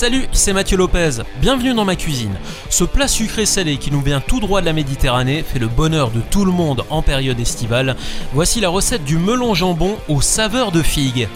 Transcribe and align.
Salut, 0.00 0.28
c'est 0.32 0.54
Mathieu 0.54 0.78
Lopez. 0.78 1.18
Bienvenue 1.42 1.74
dans 1.74 1.84
ma 1.84 1.94
cuisine. 1.94 2.34
Ce 2.70 2.84
plat 2.84 3.06
sucré 3.06 3.44
salé 3.44 3.76
qui 3.76 3.90
nous 3.90 4.00
vient 4.00 4.22
tout 4.22 4.40
droit 4.40 4.62
de 4.62 4.64
la 4.64 4.72
Méditerranée 4.72 5.42
fait 5.42 5.58
le 5.58 5.68
bonheur 5.68 6.10
de 6.10 6.22
tout 6.22 6.46
le 6.46 6.52
monde 6.52 6.86
en 6.88 7.02
période 7.02 7.38
estivale. 7.38 7.96
Voici 8.32 8.62
la 8.62 8.70
recette 8.70 9.04
du 9.04 9.18
melon 9.18 9.52
jambon 9.52 9.98
aux 10.08 10.22
saveurs 10.22 10.72
de 10.72 10.80
figues. 10.80 11.28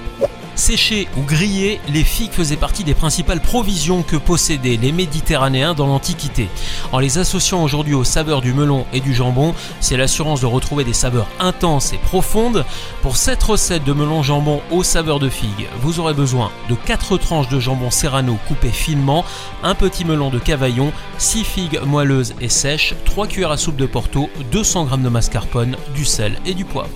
Séchées 0.56 1.08
ou 1.16 1.22
grillées, 1.22 1.80
les 1.88 2.04
figues 2.04 2.32
faisaient 2.32 2.56
partie 2.56 2.84
des 2.84 2.94
principales 2.94 3.40
provisions 3.40 4.02
que 4.02 4.16
possédaient 4.16 4.78
les 4.80 4.92
Méditerranéens 4.92 5.74
dans 5.74 5.86
l'Antiquité. 5.86 6.48
En 6.92 7.00
les 7.00 7.18
associant 7.18 7.62
aujourd'hui 7.62 7.94
aux 7.94 8.04
saveurs 8.04 8.40
du 8.40 8.54
melon 8.54 8.86
et 8.92 9.00
du 9.00 9.12
jambon, 9.12 9.54
c'est 9.80 9.96
l'assurance 9.96 10.40
de 10.40 10.46
retrouver 10.46 10.84
des 10.84 10.92
saveurs 10.92 11.26
intenses 11.40 11.92
et 11.92 11.98
profondes. 11.98 12.64
Pour 13.02 13.16
cette 13.16 13.42
recette 13.42 13.84
de 13.84 13.92
melon 13.92 14.22
jambon 14.22 14.60
aux 14.70 14.84
saveurs 14.84 15.18
de 15.18 15.28
figues, 15.28 15.68
vous 15.80 15.98
aurez 15.98 16.14
besoin 16.14 16.52
de 16.68 16.76
4 16.76 17.18
tranches 17.18 17.48
de 17.48 17.58
jambon 17.58 17.90
serrano 17.90 18.38
coupées 18.46 18.70
finement, 18.70 19.24
un 19.64 19.74
petit 19.74 20.04
melon 20.04 20.30
de 20.30 20.38
cavaillon, 20.38 20.92
6 21.18 21.44
figues 21.44 21.80
moelleuses 21.84 22.34
et 22.40 22.48
sèches, 22.48 22.94
3 23.04 23.26
cuillères 23.26 23.50
à 23.50 23.56
soupe 23.56 23.76
de 23.76 23.86
porto, 23.86 24.30
200 24.52 24.88
g 24.88 24.96
de 24.98 25.08
mascarpone, 25.08 25.76
du 25.96 26.04
sel 26.04 26.38
et 26.46 26.54
du 26.54 26.64
poivre. 26.64 26.90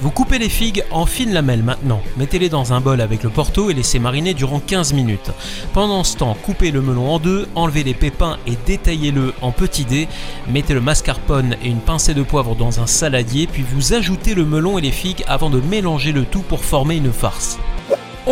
Vous 0.00 0.10
coupez 0.10 0.38
les 0.38 0.48
figues 0.48 0.82
en 0.90 1.04
fines 1.04 1.34
lamelles 1.34 1.62
maintenant. 1.62 2.00
Mettez-les 2.16 2.48
dans 2.48 2.72
un 2.72 2.80
bol 2.80 3.02
avec 3.02 3.22
le 3.22 3.28
porto 3.28 3.68
et 3.68 3.74
laissez 3.74 3.98
mariner 3.98 4.32
durant 4.32 4.58
15 4.58 4.94
minutes. 4.94 5.30
Pendant 5.74 6.04
ce 6.04 6.16
temps, 6.16 6.38
coupez 6.42 6.70
le 6.70 6.80
melon 6.80 7.10
en 7.10 7.18
deux, 7.18 7.46
enlevez 7.54 7.84
les 7.84 7.92
pépins 7.92 8.38
et 8.46 8.56
détaillez-le 8.64 9.34
en 9.42 9.52
petits 9.52 9.84
dés. 9.84 10.08
Mettez 10.48 10.72
le 10.72 10.80
mascarpone 10.80 11.54
et 11.62 11.68
une 11.68 11.80
pincée 11.80 12.14
de 12.14 12.22
poivre 12.22 12.56
dans 12.56 12.80
un 12.80 12.86
saladier, 12.86 13.46
puis 13.46 13.62
vous 13.62 13.92
ajoutez 13.92 14.34
le 14.34 14.46
melon 14.46 14.78
et 14.78 14.82
les 14.82 14.90
figues 14.90 15.22
avant 15.26 15.50
de 15.50 15.60
mélanger 15.60 16.12
le 16.12 16.24
tout 16.24 16.42
pour 16.42 16.64
former 16.64 16.96
une 16.96 17.12
farce. 17.12 17.58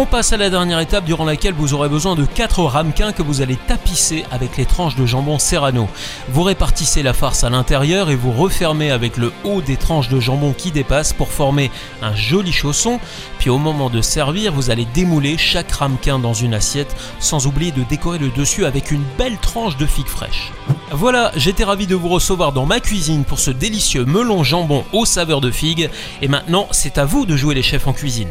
On 0.01 0.07
passe 0.07 0.33
à 0.33 0.37
la 0.37 0.49
dernière 0.49 0.79
étape 0.79 1.07
durant 1.07 1.25
laquelle 1.25 1.55
vous 1.55 1.75
aurez 1.75 1.89
besoin 1.89 2.15
de 2.15 2.25
4 2.25 2.63
ramequins 2.63 3.11
que 3.11 3.21
vous 3.21 3.41
allez 3.41 3.57
tapisser 3.57 4.25
avec 4.31 4.57
les 4.57 4.65
tranches 4.65 4.95
de 4.95 5.05
jambon 5.05 5.41
serrano. 5.41 5.89
Vous 6.29 6.45
répartissez 6.45 7.03
la 7.03 7.13
farce 7.13 7.43
à 7.43 7.51
l'intérieur 7.51 8.09
et 8.09 8.15
vous 8.15 8.31
refermez 8.31 8.93
avec 8.93 9.17
le 9.17 9.33
haut 9.43 9.61
des 9.61 9.77
tranches 9.77 10.09
de 10.09 10.21
jambon 10.21 10.53
qui 10.57 10.71
dépassent 10.71 11.13
pour 11.13 11.33
former 11.33 11.73
un 12.01 12.15
joli 12.15 12.53
chausson. 12.53 13.01
Puis 13.41 13.51
au 13.51 13.59
moment 13.59 13.91
de 13.91 14.01
servir, 14.01 14.53
vous 14.53 14.71
allez 14.71 14.85
démouler 14.95 15.37
chaque 15.37 15.73
ramequin 15.73 16.21
dans 16.21 16.33
une 16.33 16.55
assiette 16.55 16.95
sans 17.19 17.49
oublier 17.49 17.73
de 17.73 17.83
décorer 17.83 18.19
le 18.19 18.29
dessus 18.29 18.67
avec 18.67 18.93
une 18.93 19.03
belle 19.19 19.39
tranche 19.39 19.77
de 19.79 19.87
figues 19.87 20.07
fraîches. 20.07 20.53
Voilà, 20.93 21.33
j'étais 21.35 21.65
ravi 21.65 21.89
de 21.89 21.97
vous 21.97 22.09
recevoir 22.09 22.53
dans 22.53 22.67
ma 22.67 22.79
cuisine 22.79 23.25
pour 23.25 23.41
ce 23.41 23.51
délicieux 23.51 24.05
melon 24.05 24.45
jambon 24.45 24.85
aux 24.93 25.07
saveurs 25.07 25.41
de 25.41 25.51
figues. 25.51 25.91
Et 26.23 26.29
maintenant, 26.29 26.69
c'est 26.71 26.99
à 26.99 27.05
vous 27.05 27.27
de 27.27 27.35
jouer 27.35 27.57
les 27.57 27.65
chefs 27.65 27.89
en 27.89 27.93
cuisine. 27.93 28.31